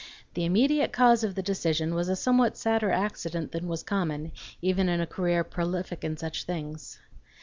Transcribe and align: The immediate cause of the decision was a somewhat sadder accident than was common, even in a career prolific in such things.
The 0.33 0.45
immediate 0.45 0.91
cause 0.91 1.23
of 1.23 1.35
the 1.35 1.43
decision 1.43 1.93
was 1.93 2.09
a 2.09 2.15
somewhat 2.15 2.57
sadder 2.57 2.89
accident 2.89 3.51
than 3.51 3.67
was 3.67 3.83
common, 3.83 4.31
even 4.59 4.89
in 4.89 4.99
a 4.99 5.05
career 5.05 5.43
prolific 5.43 6.03
in 6.03 6.17
such 6.17 6.43
things. 6.45 6.97